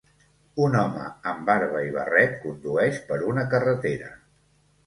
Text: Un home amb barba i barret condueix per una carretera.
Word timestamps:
Un 0.67 0.77
home 0.79 1.03
amb 1.31 1.43
barba 1.51 1.83
i 1.89 1.93
barret 1.97 2.33
condueix 2.47 2.99
per 3.11 3.21
una 3.35 3.45
carretera. 3.53 4.09